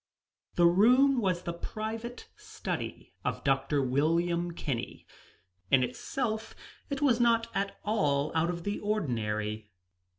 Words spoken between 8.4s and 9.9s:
of the ordinary.